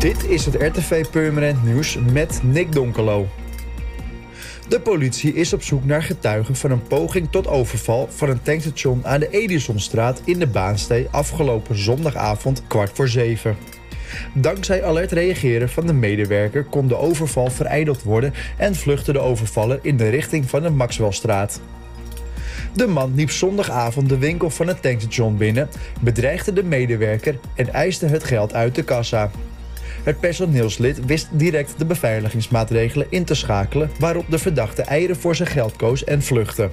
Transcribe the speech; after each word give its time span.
Dit 0.00 0.28
is 0.28 0.44
het 0.44 0.54
RTV 0.54 1.06
Permanent 1.10 1.64
Nieuws 1.64 1.98
met 2.12 2.40
Nick 2.42 2.72
Donkelo. 2.72 3.28
De 4.68 4.80
politie 4.80 5.34
is 5.34 5.52
op 5.52 5.62
zoek 5.62 5.84
naar 5.84 6.02
getuigen 6.02 6.56
van 6.56 6.70
een 6.70 6.82
poging 6.82 7.30
tot 7.30 7.46
overval 7.46 8.08
van 8.10 8.28
een 8.28 8.42
tankstation 8.42 9.06
aan 9.06 9.20
de 9.20 9.28
Edisonstraat 9.28 10.22
in 10.24 10.38
de 10.38 10.46
Baanstee 10.46 11.08
afgelopen 11.10 11.78
zondagavond 11.78 12.62
kwart 12.66 12.90
voor 12.92 13.08
zeven. 13.08 13.56
Dankzij 14.34 14.84
alert 14.84 15.12
reageren 15.12 15.68
van 15.68 15.86
de 15.86 15.92
medewerker 15.92 16.64
kon 16.64 16.88
de 16.88 16.96
overval 16.96 17.50
vereideld 17.50 18.02
worden 18.02 18.34
en 18.56 18.74
vluchtte 18.74 19.12
de 19.12 19.20
overvaller 19.20 19.78
in 19.82 19.96
de 19.96 20.08
richting 20.08 20.50
van 20.50 20.62
de 20.62 20.70
Maxwellstraat. 20.70 21.60
De 22.74 22.86
man 22.86 23.14
liep 23.14 23.30
zondagavond 23.30 24.08
de 24.08 24.18
winkel 24.18 24.50
van 24.50 24.66
het 24.66 24.82
tankstation 24.82 25.36
binnen, 25.36 25.68
bedreigde 26.00 26.52
de 26.52 26.64
medewerker 26.64 27.38
en 27.54 27.72
eiste 27.72 28.06
het 28.06 28.24
geld 28.24 28.54
uit 28.54 28.74
de 28.74 28.82
kassa. 28.82 29.30
Het 30.02 30.20
personeelslid 30.20 31.06
wist 31.06 31.28
direct 31.32 31.74
de 31.78 31.84
beveiligingsmaatregelen 31.84 33.06
in 33.10 33.24
te 33.24 33.34
schakelen, 33.34 33.90
waarop 33.98 34.24
de 34.28 34.38
verdachte 34.38 34.82
eieren 34.82 35.16
voor 35.16 35.36
zijn 35.36 35.48
geld 35.48 35.76
koos 35.76 36.04
en 36.04 36.22
vluchtte. 36.22 36.70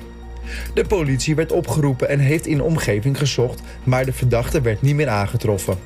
De 0.74 0.86
politie 0.86 1.36
werd 1.36 1.52
opgeroepen 1.52 2.10
en 2.10 2.20
heeft 2.20 2.46
in 2.46 2.58
de 2.58 2.64
omgeving 2.64 3.18
gezocht, 3.18 3.62
maar 3.84 4.06
de 4.06 4.14
verdachte 4.14 4.62
werd 4.62 4.82
niet 4.82 4.96
meer 4.96 5.10
aangetroffen. 5.10 5.78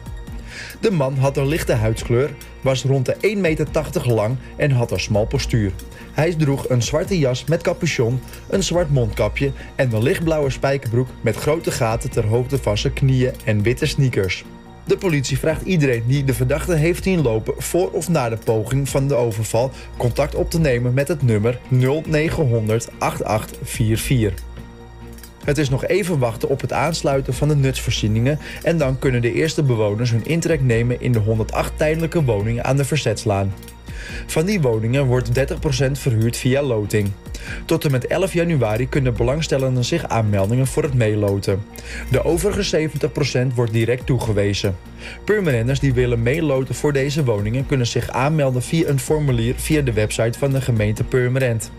De 0.79 0.91
man 0.91 1.17
had 1.17 1.37
een 1.37 1.47
lichte 1.47 1.73
huidskleur, 1.73 2.29
was 2.61 2.83
rond 2.83 3.05
de 3.05 3.15
1,80 3.35 3.39
meter 3.39 3.67
lang 4.03 4.37
en 4.57 4.71
had 4.71 4.91
een 4.91 4.99
smal 4.99 5.25
postuur. 5.25 5.71
Hij 6.11 6.35
droeg 6.35 6.69
een 6.69 6.81
zwarte 6.81 7.19
jas 7.19 7.45
met 7.45 7.61
capuchon, 7.61 8.19
een 8.49 8.63
zwart 8.63 8.89
mondkapje 8.89 9.51
en 9.75 9.93
een 9.93 10.03
lichtblauwe 10.03 10.49
spijkerbroek 10.49 11.07
met 11.21 11.35
grote 11.35 11.71
gaten 11.71 12.09
ter 12.09 12.25
hoogte 12.25 12.57
van 12.57 12.77
zijn 12.77 12.93
knieën 12.93 13.33
en 13.43 13.61
witte 13.61 13.85
sneakers. 13.85 14.43
De 14.83 14.97
politie 14.97 15.37
vraagt 15.37 15.61
iedereen 15.61 16.03
die 16.07 16.23
de 16.23 16.33
verdachte 16.33 16.73
heeft 16.73 17.03
zien 17.03 17.21
lopen 17.21 17.53
voor 17.57 17.91
of 17.91 18.09
na 18.09 18.29
de 18.29 18.37
poging 18.37 18.89
van 18.89 19.07
de 19.07 19.15
overval 19.15 19.71
contact 19.97 20.35
op 20.35 20.49
te 20.49 20.59
nemen 20.59 20.93
met 20.93 21.07
het 21.07 21.21
nummer 21.21 21.59
0900 21.69 22.89
8844. 22.97 24.49
Het 25.43 25.57
is 25.57 25.69
nog 25.69 25.85
even 25.85 26.19
wachten 26.19 26.49
op 26.49 26.61
het 26.61 26.73
aansluiten 26.73 27.33
van 27.33 27.47
de 27.47 27.55
nutsvoorzieningen 27.55 28.39
en 28.63 28.77
dan 28.77 28.99
kunnen 28.99 29.21
de 29.21 29.33
eerste 29.33 29.63
bewoners 29.63 30.11
hun 30.11 30.25
intrek 30.25 30.61
nemen 30.61 31.01
in 31.01 31.11
de 31.11 31.19
108 31.19 31.77
tijdelijke 31.77 32.23
woningen 32.23 32.63
aan 32.63 32.77
de 32.77 32.85
Verzetslaan. 32.85 33.53
Van 34.27 34.45
die 34.45 34.61
woningen 34.61 35.05
wordt 35.05 35.29
30% 35.39 35.91
verhuurd 35.91 36.37
via 36.37 36.61
loting. 36.61 37.11
Tot 37.65 37.85
en 37.85 37.91
met 37.91 38.07
11 38.07 38.33
januari 38.33 38.89
kunnen 38.89 39.13
belangstellenden 39.13 39.85
zich 39.85 40.07
aanmeldingen 40.07 40.67
voor 40.67 40.83
het 40.83 40.93
meeloten. 40.93 41.63
De 42.11 42.23
overige 42.23 42.89
70% 43.51 43.53
wordt 43.55 43.73
direct 43.73 44.05
toegewezen. 44.05 44.77
Permanenters 45.25 45.79
die 45.79 45.93
willen 45.93 46.23
meeloten 46.23 46.75
voor 46.75 46.93
deze 46.93 47.23
woningen 47.23 47.65
kunnen 47.65 47.87
zich 47.87 48.09
aanmelden 48.09 48.61
via 48.61 48.87
een 48.87 48.99
formulier 48.99 49.53
via 49.57 49.81
de 49.81 49.93
website 49.93 50.39
van 50.39 50.51
de 50.51 50.61
gemeente 50.61 51.03
Purmerend. 51.03 51.71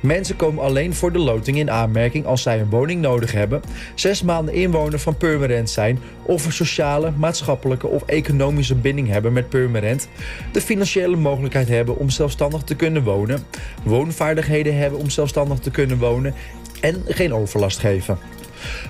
Mensen 0.00 0.36
komen 0.36 0.64
alleen 0.64 0.94
voor 0.94 1.12
de 1.12 1.18
loting 1.18 1.58
in 1.58 1.70
aanmerking 1.70 2.26
als 2.26 2.42
zij 2.42 2.60
een 2.60 2.70
woning 2.70 3.00
nodig 3.00 3.32
hebben, 3.32 3.62
zes 3.94 4.22
maanden 4.22 4.54
inwoner 4.54 4.98
van 4.98 5.16
Purmerend 5.16 5.70
zijn 5.70 5.98
of 6.22 6.44
een 6.44 6.52
sociale, 6.52 7.12
maatschappelijke 7.16 7.86
of 7.86 8.02
economische 8.02 8.74
binding 8.74 9.08
hebben 9.08 9.32
met 9.32 9.48
Purmerend, 9.48 10.08
de 10.52 10.60
financiële 10.60 11.16
mogelijkheid 11.16 11.68
hebben 11.68 11.96
om 11.96 12.10
zelfstandig 12.10 12.62
te 12.62 12.76
kunnen 12.76 13.02
wonen, 13.02 13.44
woonvaardigheden 13.82 14.76
hebben 14.76 14.98
om 14.98 15.10
zelfstandig 15.10 15.58
te 15.58 15.70
kunnen 15.70 15.98
wonen 15.98 16.34
en 16.80 17.02
geen 17.06 17.34
overlast 17.34 17.78
geven 17.78 18.18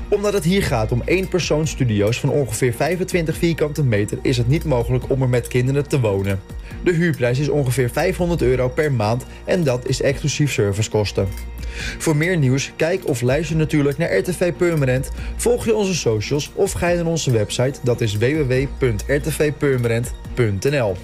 omdat 0.08 0.32
het 0.32 0.44
hier 0.44 0.62
gaat 0.62 0.92
om 0.92 1.02
één 1.04 1.28
studio's 1.64 2.20
van 2.20 2.30
ongeveer 2.30 2.72
25 2.72 3.36
vierkante 3.36 3.84
meter 3.84 4.18
is 4.22 4.36
het 4.36 4.48
niet 4.48 4.64
mogelijk 4.64 5.10
om 5.10 5.22
er 5.22 5.28
met 5.28 5.48
kinderen 5.48 5.88
te 5.88 6.00
wonen. 6.00 6.40
De 6.84 6.92
huurprijs 6.92 7.38
is 7.38 7.48
ongeveer 7.48 7.90
500 7.90 8.42
euro 8.42 8.68
per 8.68 8.92
maand 8.92 9.24
en 9.44 9.64
dat 9.64 9.88
is 9.88 10.02
exclusief 10.02 10.52
servicekosten. 10.52 11.28
Voor 11.98 12.16
meer 12.16 12.36
nieuws, 12.36 12.72
kijk 12.76 13.08
of 13.08 13.20
luister 13.20 13.56
natuurlijk 13.56 13.98
naar 13.98 14.16
RTV 14.16 14.52
Permanent, 14.52 15.10
volg 15.36 15.64
je 15.64 15.74
onze 15.74 15.94
socials 15.94 16.50
of 16.54 16.72
ga 16.72 16.88
je 16.88 16.96
naar 16.96 17.06
onze 17.06 17.30
website, 17.30 17.78
dat 17.82 18.00
is 18.00 18.16
www.rtvpermanent.nl. 18.16 20.96